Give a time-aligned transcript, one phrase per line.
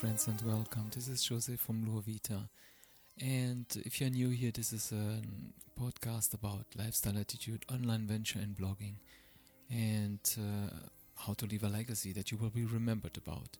[0.00, 0.86] friends, and welcome.
[0.94, 2.48] This is Jose from Lua Vita.
[3.20, 5.20] And if you're new here, this is a
[5.78, 8.94] podcast about lifestyle attitude, online venture, and blogging,
[9.70, 10.74] and uh,
[11.16, 13.58] how to leave a legacy that you will be remembered about.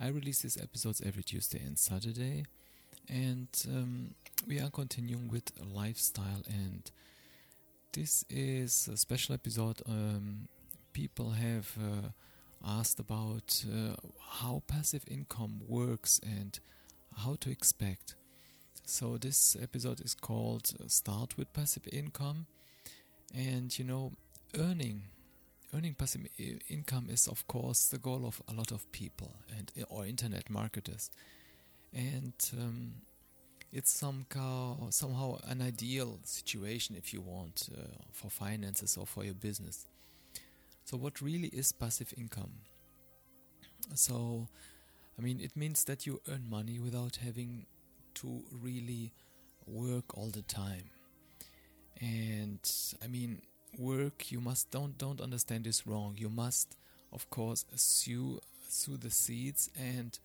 [0.00, 2.46] I release these episodes every Tuesday and Saturday,
[3.06, 4.14] and um,
[4.48, 6.42] we are continuing with lifestyle.
[6.48, 6.90] And
[7.92, 9.82] this is a special episode.
[9.86, 10.48] Um,
[10.94, 11.70] people have.
[11.78, 12.08] Uh,
[12.64, 13.96] asked about uh,
[14.40, 16.58] how passive income works and
[17.24, 18.14] how to expect.
[18.84, 22.46] So, this episode is called uh, Start with Passive Income.
[23.34, 24.12] And you know,
[24.58, 25.02] earning
[25.74, 26.22] earning passive
[26.68, 31.10] income is of course the goal of a lot of people and or internet marketers
[31.92, 32.92] and um,
[33.72, 37.82] it's somehow somehow an ideal situation if you want uh,
[38.12, 39.86] for finances or for your business
[40.86, 42.52] so, what really is passive income?
[43.94, 44.46] So,
[45.18, 47.66] I mean, it means that you earn money without having
[48.14, 49.12] to really
[49.66, 50.90] work all the time.
[52.00, 52.60] And
[53.02, 53.42] I mean,
[53.76, 56.14] work you must don't don't understand this wrong.
[56.18, 56.76] You must,
[57.12, 60.16] of course, sow sow the seeds and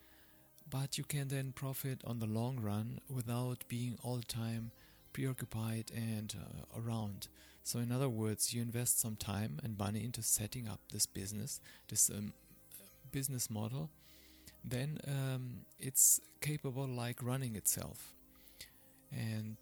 [0.69, 4.69] but you can then profit on the long run without being all the time
[5.13, 7.27] preoccupied and uh, around.
[7.63, 11.61] So, in other words, you invest some time and money into setting up this business,
[11.89, 12.33] this um,
[13.11, 13.89] business model,
[14.63, 18.13] then um, it's capable like running itself.
[19.11, 19.57] And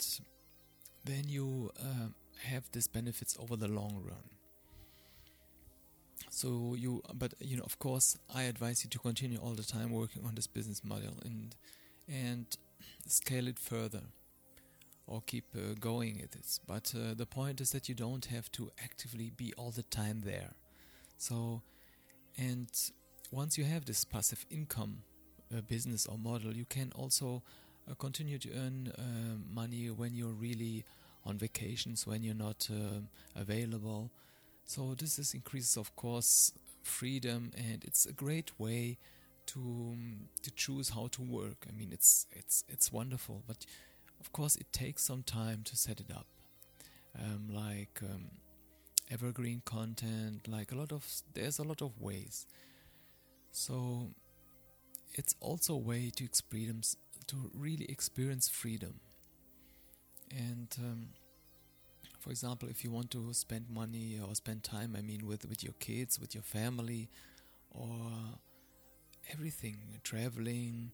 [1.03, 2.09] then you uh,
[2.43, 4.29] have these benefits over the long run.
[6.29, 9.91] So you, but you know, of course, I advise you to continue all the time
[9.91, 11.55] working on this business model and
[12.07, 12.45] and
[13.07, 14.01] scale it further
[15.09, 16.59] or keep uh, going at this.
[16.65, 20.21] But uh, the point is that you don't have to actively be all the time
[20.23, 20.51] there.
[21.17, 21.63] So,
[22.37, 22.69] and
[23.31, 24.99] once you have this passive income
[25.51, 27.41] uh, business or model, you can also
[27.89, 29.01] uh, continue to earn uh,
[29.51, 30.85] money when you're really
[31.25, 33.01] on vacations, when you're not uh,
[33.35, 34.11] available.
[34.65, 36.53] So this is increases, of course,
[36.83, 38.99] freedom, and it's a great way
[39.47, 41.65] to um, to choose how to work.
[41.67, 43.65] I mean, it's it's it's wonderful, but
[44.19, 46.27] of course, it takes some time to set it up,
[47.19, 48.25] um, like um,
[49.11, 50.47] evergreen content.
[50.47, 52.45] Like a lot of there's a lot of ways.
[53.51, 54.09] So
[55.13, 56.95] it's also a way to experience
[57.27, 58.99] to really experience freedom.
[60.31, 61.07] And um,
[62.19, 65.63] for example, if you want to spend money or spend time, I mean, with with
[65.63, 67.09] your kids, with your family,
[67.71, 68.11] or
[69.31, 70.91] everything, traveling,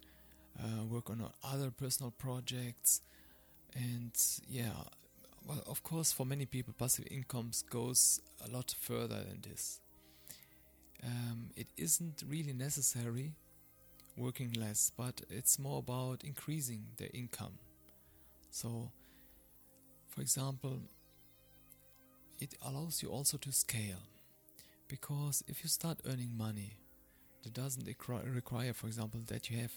[0.60, 3.02] uh, work on other personal projects,
[3.76, 4.12] and
[4.48, 4.72] yeah,
[5.46, 9.80] well, of course, for many people, passive incomes goes a lot further than this.
[11.04, 13.34] Um, it isn't really necessary
[14.18, 17.60] working less, but it's more about increasing their income.
[18.50, 18.92] So,
[20.08, 20.80] for example,
[22.40, 24.02] it allows you also to scale
[24.88, 26.78] because if you start earning money,
[27.44, 29.74] that doesn't require, for example, that you have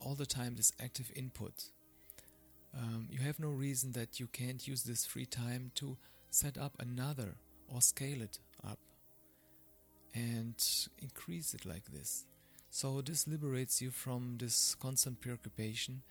[0.00, 1.70] all the time this active input
[2.76, 5.96] um, you have no reason that you can't use this free time to
[6.30, 7.36] set up another
[7.68, 8.78] or scale it up
[10.14, 10.54] and
[10.98, 12.24] increase it like this.
[12.70, 16.02] So, this liberates you from this constant preoccupation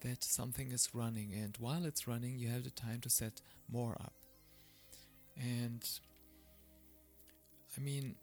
[0.00, 3.96] that something is running, and while it's running, you have the time to set more
[4.00, 4.14] up.
[5.36, 5.82] And
[7.76, 8.14] I mean,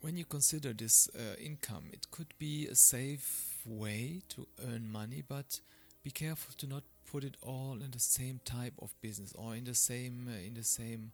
[0.00, 5.22] when you consider this uh, income, it could be a safe way to earn money,
[5.26, 5.60] but
[6.02, 9.64] be careful to not put it all in the same type of business or in
[9.64, 11.12] the same uh, in the same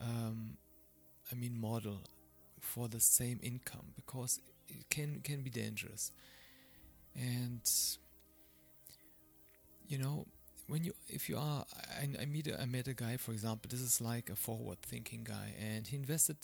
[0.00, 0.56] um,
[1.30, 2.00] I mean model
[2.60, 6.10] for the same income because it can can be dangerous.
[7.14, 7.60] And
[9.86, 10.26] you know
[10.66, 11.64] when you if you are
[12.00, 14.80] I, I meet a, I met a guy for example this is like a forward
[14.82, 16.36] thinking guy and he invested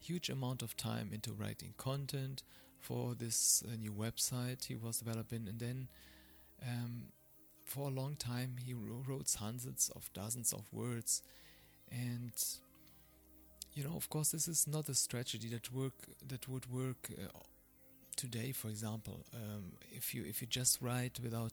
[0.00, 2.42] huge amount of time into writing content
[2.80, 5.88] for this uh, new website he was developing and then
[6.66, 7.04] um,
[7.66, 11.22] for a long time he wrote hundreds of dozens of words.
[11.90, 12.32] And
[13.74, 15.94] you know of course this is not a strategy that work
[16.26, 17.28] that would work uh,
[18.16, 21.52] today for example um, if you if you just write without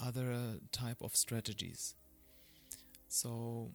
[0.00, 1.94] other uh, type of strategies.
[3.08, 3.70] So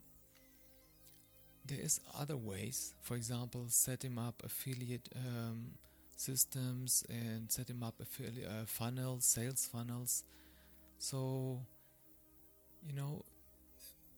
[1.66, 5.72] there is other ways for example setting up affiliate um,
[6.16, 10.24] systems and setting up affiliate uh, funnels sales funnels.
[11.00, 11.62] So
[12.86, 13.24] you know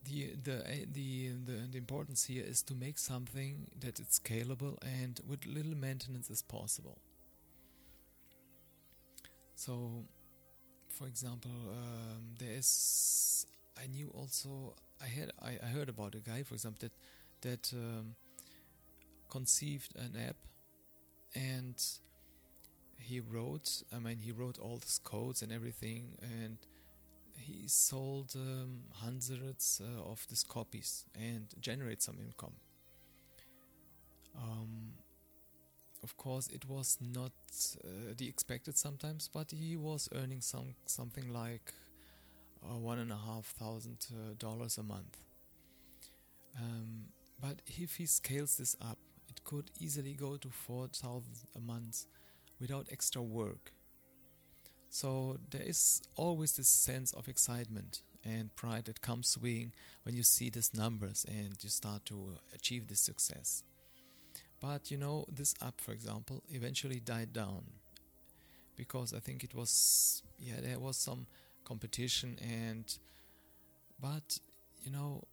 [0.06, 4.78] the the eh, the the, the importance here is to make something that it's scalable
[4.82, 6.98] and with little maintenance as possible
[9.56, 10.06] So,
[10.90, 13.46] for example, um, there is.
[13.82, 14.76] I knew also.
[15.02, 15.32] I had.
[15.42, 16.94] I, I heard about a guy, for example, that
[17.42, 18.16] that um,
[19.30, 20.36] conceived an app,
[21.36, 21.82] and
[22.98, 23.84] he wrote.
[23.94, 26.58] I mean, he wrote all these codes and everything, and
[27.40, 32.54] he sold um, hundreds uh, of these copies and generate some income.
[34.36, 34.94] Um,
[36.04, 37.32] of course, it was not
[37.84, 41.74] uh, the expected sometimes, but he was earning some something like
[42.64, 44.08] uh, one and a half thousand
[44.40, 45.18] dollars a month.
[46.58, 47.06] Um,
[47.42, 48.98] but if he scales this up,
[49.28, 52.06] it could easily go to four thousand a month
[52.60, 53.72] without extra work.
[54.90, 59.72] So there is always this sense of excitement and pride that comes swinging
[60.04, 63.64] when you see these numbers and you start to achieve this success.
[64.60, 67.64] But you know, this app, for example, eventually died down
[68.76, 71.28] because I think it was yeah there was some
[71.66, 72.86] competition and
[74.02, 74.40] but
[74.82, 75.24] you know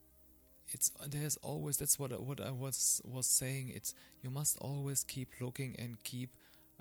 [0.69, 5.29] it's there's always that's what what I was was saying it's you must always keep
[5.41, 6.31] looking and keep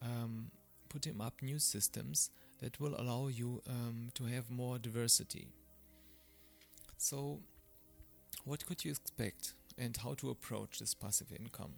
[0.02, 0.50] um,
[0.90, 2.32] putting up new systems
[2.62, 5.48] that will allow you um, to have more diversity.
[6.98, 7.40] So,
[8.44, 11.74] what could you expect and how to approach this passive income?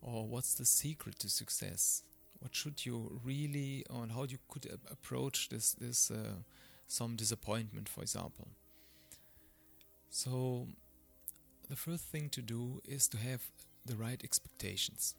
[0.00, 2.02] Or what's the secret to success?
[2.40, 6.42] What should you really, and how you could approach this this uh,
[6.86, 8.48] some disappointment, for example?
[10.10, 10.68] So,
[11.68, 13.42] the first thing to do is to have
[13.86, 15.14] the right expectations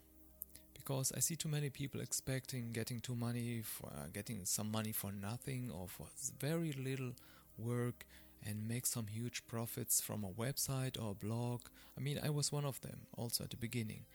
[0.86, 4.92] because I see too many people expecting getting too money for uh, getting some money
[4.92, 6.08] for nothing or for
[6.40, 7.14] very little
[7.58, 8.06] work
[8.46, 11.62] and make some huge profits from a website or a blog.
[11.98, 14.06] I mean, I was one of them also at the beginning.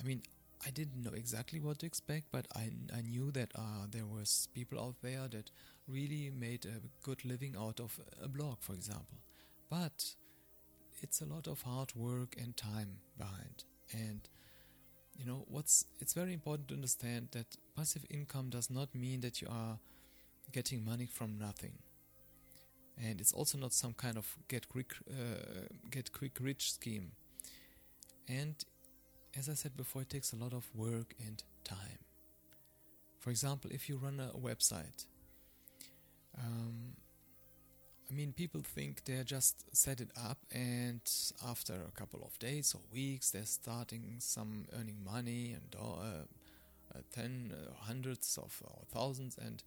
[0.00, 0.22] I mean,
[0.66, 4.48] I didn't know exactly what to expect, but I, I knew that uh, there was
[4.54, 5.52] people out there that
[5.86, 9.18] really made a good living out of a blog, for example.
[9.70, 10.14] But
[11.02, 14.28] it's a lot of hard work and time behind, and
[15.18, 19.42] you know what's it's very important to understand that passive income does not mean that
[19.42, 19.78] you are
[20.52, 21.72] getting money from nothing.
[23.00, 27.12] And it's also not some kind of get quick uh, get quick rich scheme.
[28.28, 28.54] And
[29.36, 31.98] as i said before it takes a lot of work and time.
[33.18, 35.06] For example if you run a website
[36.36, 36.94] um,
[38.10, 41.00] I mean, people think they're just set it up, and
[41.46, 46.24] after a couple of days or weeks, they're starting some earning money and uh,
[46.94, 49.36] uh, ten uh, hundreds of or thousands.
[49.38, 49.62] And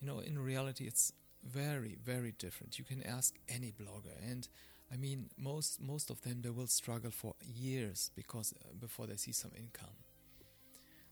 [0.00, 1.12] you know, in reality, it's
[1.44, 2.78] very, very different.
[2.78, 4.48] You can ask any blogger, and
[4.92, 9.16] I mean, most most of them they will struggle for years because uh, before they
[9.16, 9.96] see some income.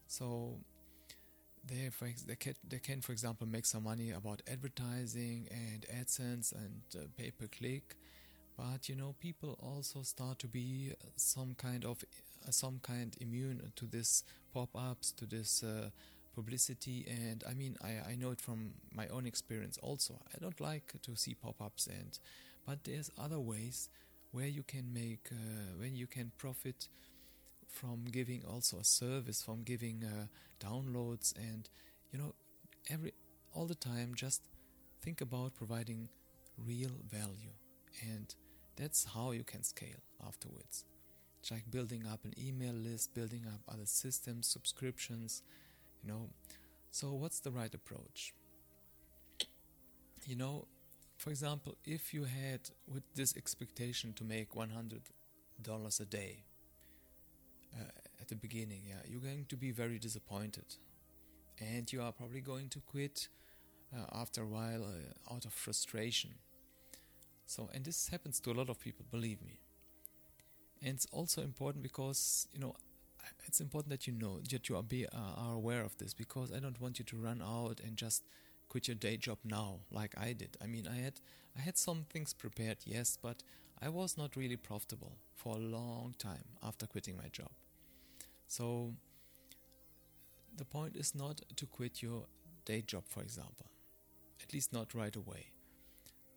[0.07, 0.59] So
[1.67, 6.53] they, for they, can, they can, for example, make some money about advertising and AdSense
[6.53, 7.97] and uh, pay per click.
[8.57, 12.05] But you know, people also start to be uh, some kind of
[12.47, 14.23] uh, some kind immune to this
[14.53, 15.91] pop-ups, to this uh,
[16.35, 17.07] publicity.
[17.09, 19.79] And I mean, I, I know it from my own experience.
[19.83, 22.19] Also, I don't like to see pop-ups, and
[22.67, 23.89] but there's other ways
[24.31, 26.89] where you can make uh, when you can profit
[27.75, 30.27] from giving also a service, from giving uh,
[30.65, 31.69] downloads, and
[32.13, 32.35] you know,
[32.89, 33.13] every
[33.55, 34.43] all the time, just
[35.03, 36.09] think about providing
[36.57, 37.55] real value,
[38.03, 38.35] and
[38.77, 40.85] that's how you can scale afterwards.
[41.41, 45.43] It's like building up an email list, building up other systems, subscriptions,
[46.03, 46.31] you know.
[46.91, 48.33] So, what's the right approach?
[50.25, 50.69] You know,
[51.19, 56.45] for example, if you had with this expectation to make $100 a day,
[57.75, 57.85] uh,
[58.21, 60.77] at the beginning, yeah, you're going to be very disappointed,
[61.61, 63.29] and you are probably going to quit
[63.95, 66.31] uh, after a while uh, out of frustration.
[67.47, 69.61] So, and this happens to a lot of people, believe me.
[70.83, 72.75] And it's also important because you know
[73.47, 76.53] it's important that you know that you are be uh, are aware of this because
[76.53, 78.25] I don't want you to run out and just
[78.69, 80.57] quit your day job now like I did.
[80.63, 81.21] I mean, I had
[81.57, 83.43] I had some things prepared, yes, but
[83.83, 87.51] I was not really profitable for a long time after quitting my job.
[88.47, 88.95] So
[90.57, 92.25] the point is not to quit your
[92.65, 93.67] day job, for example,
[94.43, 95.47] at least not right away.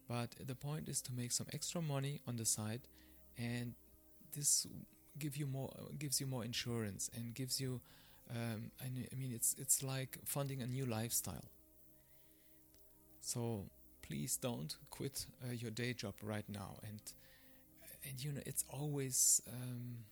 [0.08, 2.88] But the point is to make some extra money on the side,
[3.38, 3.74] and
[4.36, 4.66] this
[5.20, 7.82] give you more gives you more insurance and gives you.
[8.30, 11.52] Um, I mean, it's it's like funding a new lifestyle.
[13.22, 13.66] So
[14.02, 17.02] please don't quit uh, your day job right now, and
[18.08, 19.42] and you know it's always.
[19.52, 20.06] Um,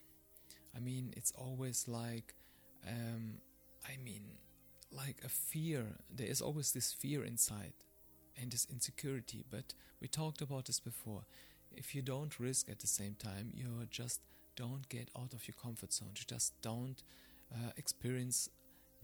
[0.75, 2.35] I mean, it's always like,
[2.87, 3.35] um,
[3.87, 4.23] I mean,
[4.91, 5.85] like a fear.
[6.13, 7.73] There is always this fear inside
[8.41, 9.45] and this insecurity.
[9.49, 11.25] But we talked about this before.
[11.71, 14.21] If you don't risk at the same time, you just
[14.55, 16.11] don't get out of your comfort zone.
[16.15, 17.01] You just don't
[17.53, 18.49] uh, experience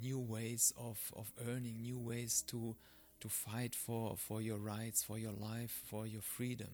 [0.01, 2.75] new ways of, of earning, new ways to
[3.21, 6.69] to fight for, for your rights, for your life, for your freedom.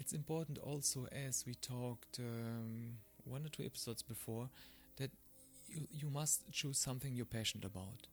[0.00, 4.48] It's important also, as we talked um, one or two episodes before,
[4.96, 5.10] that
[5.68, 8.06] you, you must choose something you're passionate about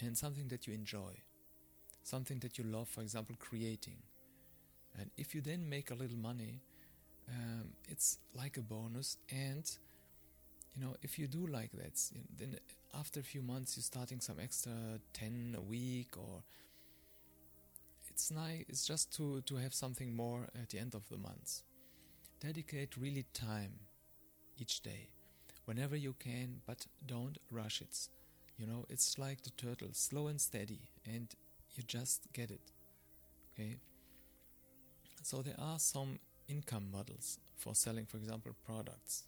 [0.00, 1.12] and something that you enjoy,
[2.02, 3.98] something that you love, for example, creating.
[4.98, 6.62] And if you then make a little money,
[7.28, 9.18] um, it's like a bonus.
[9.30, 9.70] And,
[10.74, 12.00] you know, if you do like that,
[12.38, 12.56] then
[12.98, 14.72] after a few months you're starting some extra
[15.12, 16.42] 10 a week or
[18.68, 21.62] it's just to to have something more at the end of the month.
[22.40, 23.72] Dedicate really time
[24.58, 25.08] each day
[25.64, 28.08] whenever you can but don't rush it.
[28.58, 31.34] You know it's like the turtle slow and steady and
[31.74, 32.72] you just get it
[33.52, 33.76] okay?
[35.22, 39.24] So there are some income models for selling for example products.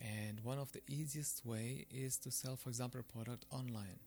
[0.00, 4.00] And one of the easiest way is to sell, for example, a product online.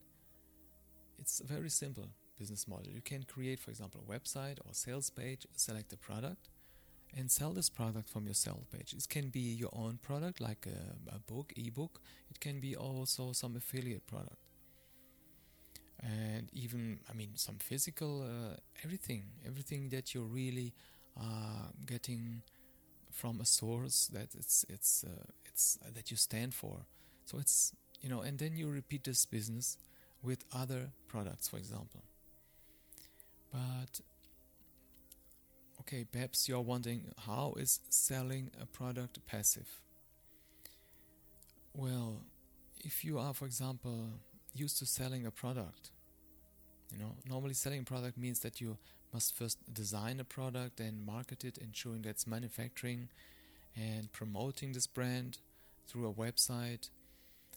[1.17, 2.91] It's very simple business model.
[2.91, 6.49] You can create, for example, a website or sales page, select a product,
[7.17, 8.93] and sell this product from your sales page.
[8.93, 12.01] It can be your own product, like a, a book, ebook.
[12.29, 14.37] It can be also some affiliate product,
[16.01, 20.73] and even, I mean, some physical, uh, everything, everything that you're really
[21.19, 22.41] uh, getting
[23.11, 26.85] from a source that it's it's uh, it's uh, that you stand for.
[27.25, 29.77] So it's you know, and then you repeat this business
[30.21, 32.03] with other products, for example.
[33.51, 34.01] But
[35.81, 39.81] okay, perhaps you're wondering how is selling a product passive?
[41.73, 42.21] Well,
[42.79, 44.09] if you are, for example,
[44.53, 45.91] used to selling a product,
[46.91, 48.77] you know, normally selling a product means that you
[49.13, 53.09] must first design a product, and market it, ensuring that's manufacturing
[53.75, 55.37] and promoting this brand
[55.87, 56.89] through a website.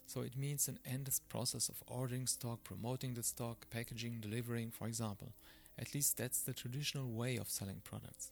[0.06, 4.86] So it means an endless process of ordering stock, promoting the stock, packaging, delivering, for
[4.88, 5.32] example.
[5.78, 8.30] At least that's the traditional way of selling products.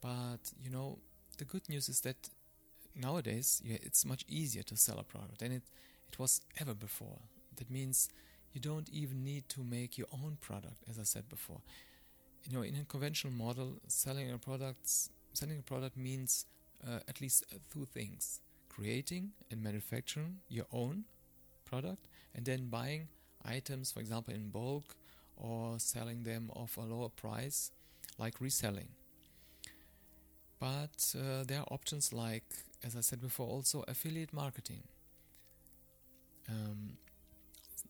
[0.00, 0.98] But you know,
[1.38, 2.28] the good news is that
[2.94, 5.62] nowadays yeah, it's much easier to sell a product than it,
[6.12, 7.18] it was ever before.
[7.56, 8.08] That means
[8.52, 11.60] you don't even need to make your own product, as I said before.
[12.44, 14.88] You know, in a conventional model, selling a product,
[15.32, 16.46] selling a product means
[16.86, 21.04] uh, at least uh, two things creating and manufacturing your own
[21.64, 23.08] product and then buying
[23.44, 24.96] items, for example, in bulk
[25.36, 27.70] or selling them off a lower price,
[28.18, 28.88] like reselling.
[30.58, 32.44] But uh, there are options like,
[32.84, 34.82] as I said before, also affiliate marketing.
[36.48, 36.96] Um,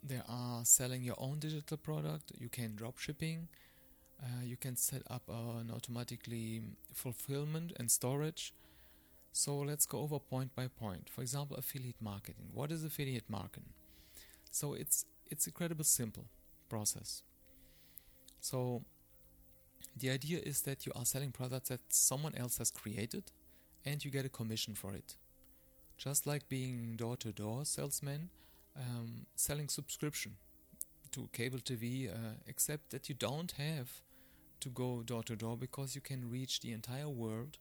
[0.02, 2.32] there are selling your own digital product.
[2.38, 3.48] You can drop shipping.
[4.20, 6.62] Uh, you can set up an automatically
[6.94, 8.52] fulfillment and storage
[9.36, 11.10] so let's go over point by point.
[11.10, 12.48] For example, affiliate marketing.
[12.54, 13.74] What is affiliate marketing?
[14.50, 16.24] So it's it's incredibly simple
[16.70, 17.22] process.
[18.40, 18.82] So
[19.96, 23.24] the idea is that you are selling products that someone else has created
[23.84, 25.16] and you get a commission for it.
[25.96, 28.28] Just like being door to door salesman,
[28.76, 30.32] um, selling subscription
[31.12, 34.02] to cable TV, uh, except that you don't have
[34.60, 37.58] to go door to door because you can reach the entire world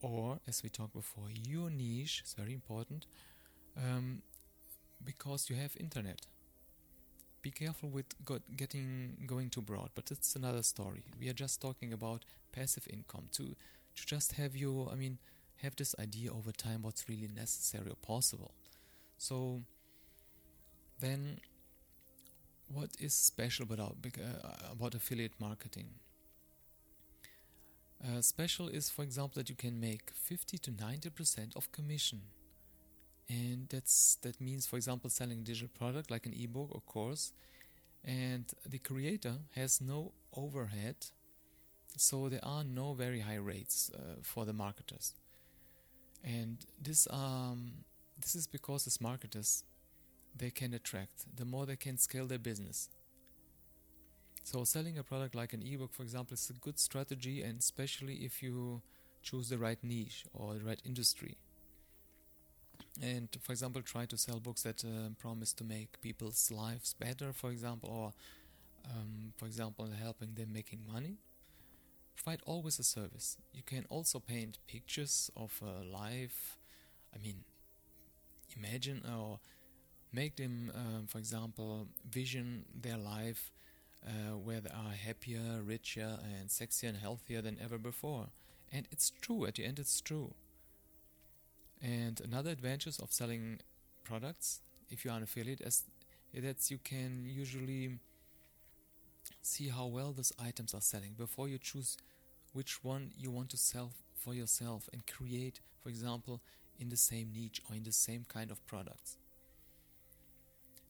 [0.00, 3.06] or as we talked before your niche is very important
[3.76, 4.22] um,
[5.04, 6.20] because you have internet
[7.44, 8.06] be careful with
[8.56, 8.88] getting
[9.26, 11.04] going too broad but it's another story.
[11.20, 13.44] We are just talking about passive income to
[13.96, 15.18] to just have you i mean
[15.62, 18.52] have this idea over time what's really necessary or possible.
[19.18, 19.62] So
[21.00, 21.38] then
[22.68, 25.88] what is special about uh, about affiliate marketing?
[28.04, 32.20] Uh, special is, for example, that you can make 50 to 90% of commission.
[33.28, 37.32] And that's that means, for example, selling a digital product like an ebook or course,
[38.04, 40.96] and the creator has no overhead,
[41.96, 45.14] so there are no very high rates uh, for the marketers.
[46.22, 47.84] And this um
[48.20, 49.64] this is because as marketers
[50.36, 52.88] they can attract the more they can scale their business
[54.44, 58.16] so selling a product like an ebook, for example, is a good strategy, and especially
[58.16, 58.82] if you
[59.22, 61.38] choose the right niche or the right industry.
[63.02, 67.32] And for example, try to sell books that uh, promise to make people's lives better,
[67.32, 68.12] for example, or
[68.90, 71.18] um, for example, helping them making money.
[72.16, 73.36] Provide always a service.
[73.52, 76.58] You can also paint pictures of a life.
[77.14, 77.44] I mean,
[78.56, 79.38] imagine or
[80.12, 83.52] make them, um, for example, vision their life
[84.06, 88.28] uh, where they are happier, richer, and sexier and healthier than ever before.
[88.72, 90.34] And it's true, at the end, it's true.
[91.82, 93.60] And another advantage of selling
[94.04, 95.84] products, if you are an affiliate, is
[96.32, 97.98] that you can usually
[99.42, 101.96] see how well those items are selling before you choose
[102.52, 106.40] which one you want to sell for yourself and create, for example,
[106.78, 109.16] in the same niche or in the same kind of products.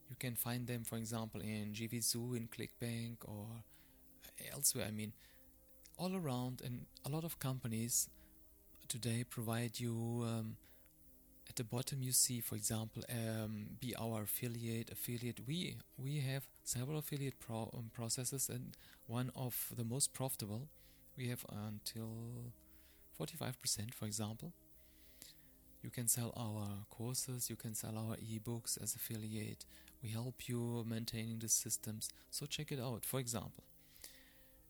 [0.09, 3.47] You can find them, for example, in JVZoo, in ClickBank, or
[4.53, 4.87] elsewhere.
[4.87, 5.13] I mean,
[5.99, 8.09] all around, and a lot of companies
[8.89, 10.25] today provide you.
[10.25, 10.57] Um,
[11.55, 14.91] at the bottom, you see, for example, um, be our affiliate.
[14.91, 15.39] Affiliate.
[15.47, 20.67] We we have several affiliate pro- um, processes, and one of the most profitable.
[21.17, 22.53] We have until
[23.17, 24.53] 45%, for example.
[25.81, 29.65] You can sell our courses, you can sell our ebooks as affiliate.
[30.03, 32.09] We help you maintaining the systems.
[32.31, 33.63] So check it out, for example.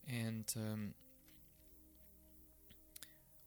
[0.06, 0.94] And um,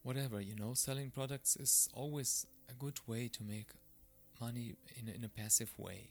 [0.07, 3.71] whatever, you know, selling products is always a good way to make
[4.39, 6.07] money in a, in a passive way.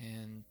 [0.00, 0.44] And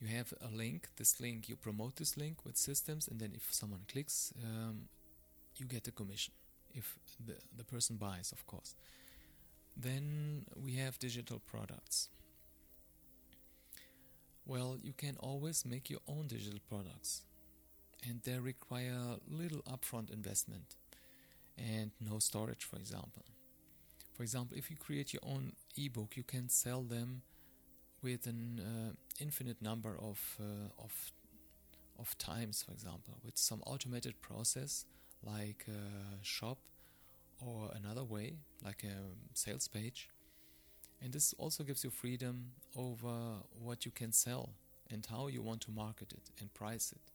[0.00, 0.88] you have a link.
[0.96, 4.88] This link, you promote this link with systems, and then if someone clicks, um,
[5.56, 6.32] you get a commission.
[6.74, 6.96] If
[7.26, 8.74] the, the person buys, of course.
[9.76, 12.08] Then we have digital products.
[14.46, 17.22] Well, you can always make your own digital products,
[18.02, 20.76] and they require little upfront investment
[21.56, 23.24] and no storage, for example.
[24.14, 27.22] For example, if you create your own ebook, you can sell them
[28.02, 31.12] with an uh, infinite number of uh, of
[31.98, 34.84] of times, for example, with some automated process
[35.24, 36.58] like a shop
[37.40, 40.08] or another way, like a sales page.
[41.00, 44.50] And this also gives you freedom over what you can sell
[44.90, 47.11] and how you want to market it and price it.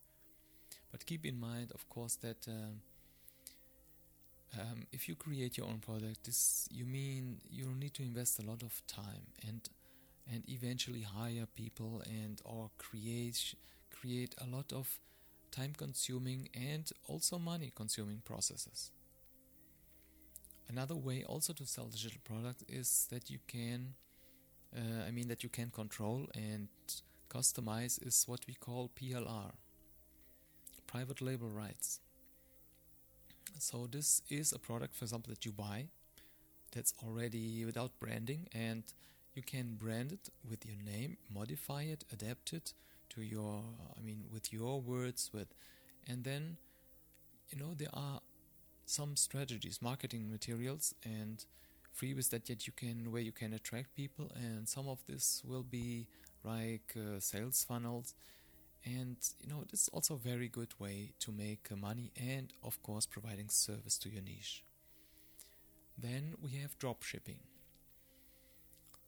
[0.92, 2.82] But keep in mind, of course, that um,
[4.60, 8.46] um, if you create your own product, this you mean you need to invest a
[8.46, 9.70] lot of time and
[10.32, 13.56] and eventually hire people and or create
[13.92, 15.00] create a lot of
[15.52, 18.92] time consuming and also money consuming processes.
[20.70, 23.96] Another way also to sell digital products is that you can,
[24.76, 26.68] uh, I mean, that you can control and
[27.30, 29.52] customize is what we call PLR,
[30.88, 32.00] private label rights.
[33.60, 35.88] So this is a product, for example, that you buy
[36.72, 38.84] that's already without branding and
[39.34, 42.74] you can brand it with your name, modify it, adapt it
[43.10, 43.62] to your,
[43.98, 45.48] I mean, with your words, with,
[46.08, 46.58] and then,
[47.50, 48.20] you know, there are
[48.86, 51.46] some strategies, marketing materials, and
[51.96, 55.64] freebies that yet you can where you can attract people, and some of this will
[55.64, 56.08] be
[56.44, 58.16] like uh, sales funnels,
[58.96, 62.82] and you know this is also a very good way to make money, and of
[62.84, 64.64] course providing service to your niche.
[65.98, 67.40] Then we have drop shipping.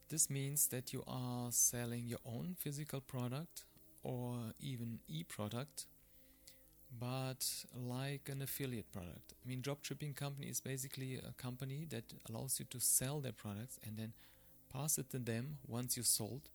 [0.10, 3.64] This means that you are selling your own physical product
[4.04, 5.86] or even e product
[6.98, 9.34] but like an affiliate product.
[9.44, 13.80] I mean, dropshipping company is basically a company that allows you to sell their products
[13.86, 14.14] and then
[14.74, 16.50] pass it to them once you sold,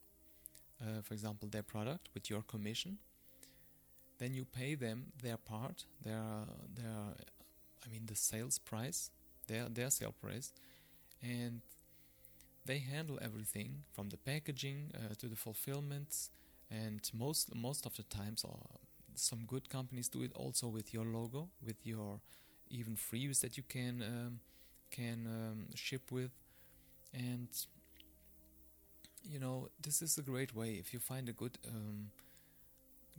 [0.80, 2.98] uh, for example, their product with your commission.
[4.18, 6.22] Then you pay them their part, their
[6.74, 7.14] their,
[7.84, 9.10] I mean, the sales price,
[9.48, 10.52] their their sale price,
[11.22, 11.62] and
[12.66, 16.30] they handle everything from the packaging uh, to the fulfillments.
[16.70, 18.58] And most most of the times, or
[19.14, 22.20] some good companies do it also with your logo, with your
[22.70, 24.40] even freebies that you can um,
[24.90, 26.30] can um, ship with,
[27.12, 27.48] and
[29.22, 32.10] you know this is a great way if you find a good um,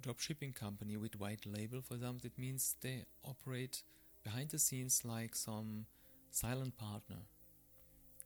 [0.01, 2.25] drop shipping company with white label, for example.
[2.25, 3.83] It means they operate
[4.23, 5.85] behind the scenes like some
[6.31, 7.23] silent partner.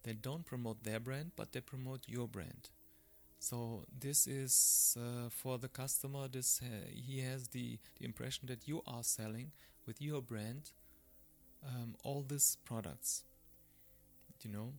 [0.04, 2.70] They don't promote their brand, but they promote your brand.
[3.40, 6.28] So this is uh, for the customer.
[6.30, 9.52] This uh, he has the, the impression that you are selling
[9.88, 10.72] with your brand
[11.66, 13.24] um, all these products.
[14.44, 14.74] You know.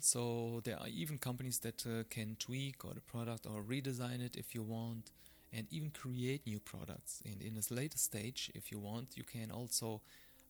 [0.00, 4.36] So there are even companies that uh, can tweak or the product or redesign it
[4.36, 5.10] if you want,
[5.52, 7.22] and even create new products.
[7.24, 10.02] And in a later stage, if you want, you can also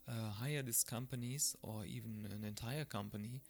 [0.08, 3.42] uh, hire these companies or even an entire company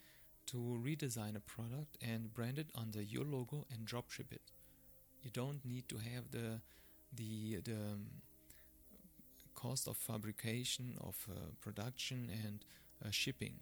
[0.47, 4.51] to redesign a product and brand it under your logo and dropship it.
[5.23, 6.61] You don't need to have the
[7.15, 8.07] the the um,
[9.55, 12.63] cost of fabrication, of uh, production, and
[13.03, 13.55] uh, shipping.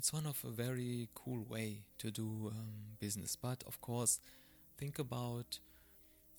[0.00, 3.36] It's one of a very cool way to do um, business.
[3.36, 4.18] But of course,
[4.78, 5.58] think about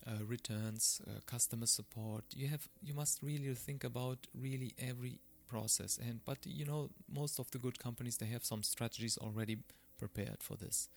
[0.08, 2.24] uh, returns, uh, customer support.
[2.36, 6.00] You have you must really think about really every process.
[6.02, 9.58] And but you know most of the good companies they have some strategies already
[10.00, 10.90] prepared for this.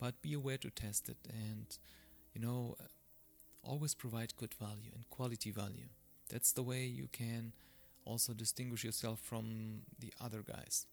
[0.00, 1.66] But be aware to test it and
[2.34, 2.76] you know
[3.62, 5.88] always provide good value and quality value.
[6.30, 7.52] That's the way you can
[8.06, 10.86] also distinguish yourself from the other guys.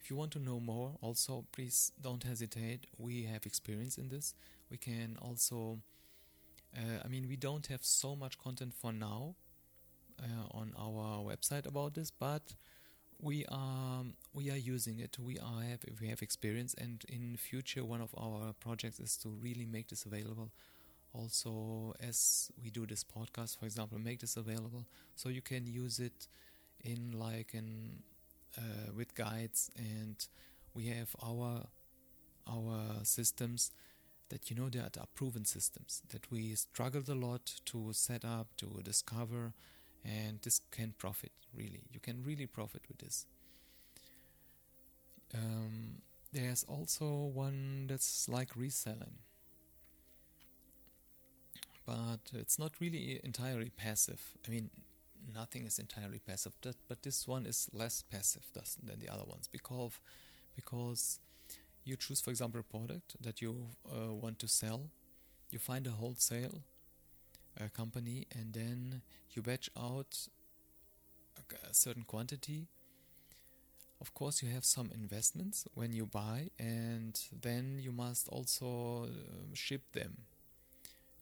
[0.00, 2.86] If you want to know more, also please don't hesitate.
[2.98, 4.34] We have experience in this.
[4.70, 5.80] We can also,
[6.76, 9.34] uh, I mean, we don't have so much content for now
[10.20, 12.54] uh, on our website about this, but
[13.20, 14.04] we are
[14.34, 15.18] we are using it.
[15.18, 19.28] We are have we have experience, and in future, one of our projects is to
[19.28, 20.50] really make this available
[21.14, 25.98] also as we do this podcast for example make this available so you can use
[25.98, 26.28] it
[26.84, 28.02] in like in
[28.58, 30.28] uh, with guides and
[30.74, 31.66] we have our
[32.48, 33.70] our systems
[34.28, 38.48] that you know that are proven systems that we struggled a lot to set up
[38.56, 39.52] to discover
[40.04, 43.26] and this can profit really you can really profit with this
[45.34, 49.18] um, there's also one that's like reselling
[51.86, 54.20] but it's not really entirely passive.
[54.46, 54.70] I mean,
[55.32, 56.52] nothing is entirely passive,
[56.88, 58.44] but this one is less passive
[58.82, 60.00] than the other ones because
[60.54, 61.20] because
[61.84, 64.90] you choose, for example, a product that you uh, want to sell,
[65.50, 66.62] you find a wholesale
[67.60, 70.28] uh, company, and then you batch out
[71.38, 72.66] a, certain quantity.
[74.00, 79.54] Of course, you have some investments when you buy, and then you must also uh,
[79.54, 80.16] ship them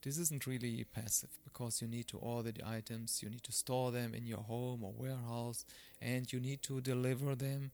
[0.05, 3.91] this isn't really passive because you need to order the items, you need to store
[3.91, 5.65] them in your home or warehouse,
[6.01, 7.71] and you need to deliver them,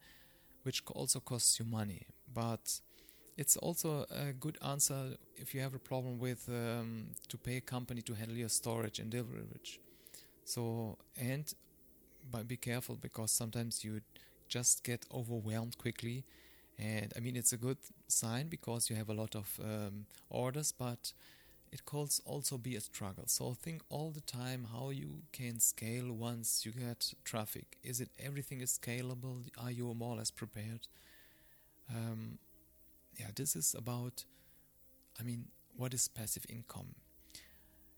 [0.63, 2.07] which also costs you money.
[2.33, 2.79] But
[3.37, 7.61] it's also a good answer if you have a problem with um, to pay a
[7.61, 9.43] company to handle your storage and delivery.
[10.45, 11.53] So and
[12.31, 14.01] but be careful because sometimes you
[14.49, 16.25] just get overwhelmed quickly.
[16.79, 20.71] And I mean, it's a good sign because you have a lot of um, orders,
[20.71, 21.13] but
[21.71, 23.23] it could also be a struggle.
[23.27, 27.77] So think all the time how you can scale once you get traffic.
[27.83, 29.47] Is it everything is scalable?
[29.57, 30.87] Are you more or less prepared?
[31.89, 32.37] Um,
[33.19, 34.25] yeah, this is about.
[35.19, 36.95] I mean, what is passive income?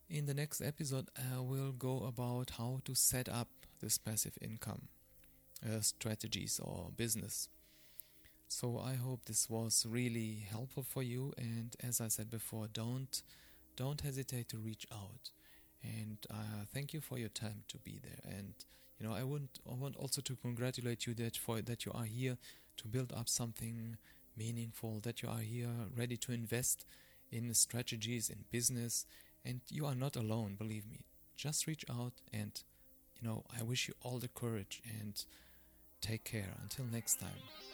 [0.09, 3.47] In the next episode, I will go about how to set up
[3.81, 4.87] this passive income
[5.65, 7.49] uh, strategies or business.
[8.47, 11.33] So I hope this was really helpful for you.
[11.37, 13.21] And as I said before, don't
[13.75, 15.31] don't hesitate to reach out.
[15.83, 18.33] And uh, thank you for your time to be there.
[18.37, 18.53] And
[18.99, 22.05] you know, I want I want also to congratulate you that for that you are
[22.05, 22.37] here
[22.77, 23.97] to build up something
[24.37, 24.99] meaningful.
[25.01, 26.85] That you are here ready to invest
[27.31, 29.05] in strategies in business,
[29.43, 30.55] and you are not alone.
[30.57, 31.01] Believe me.
[31.35, 32.63] Just reach out, and
[33.19, 35.21] you know, I wish you all the courage and
[36.01, 36.53] take care.
[36.61, 37.72] Until next time.